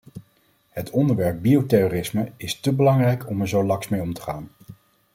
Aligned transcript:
Het 0.69 0.89
onderwerp 0.89 1.41
bioterrorisme 1.41 2.31
is 2.37 2.59
te 2.59 2.73
belangrijk 2.73 3.29
om 3.29 3.41
er 3.41 3.47
zo 3.47 3.65
laks 3.65 3.87
mee 3.87 4.01
om 4.01 4.13
te 4.13 4.21
gaan! 4.21 4.49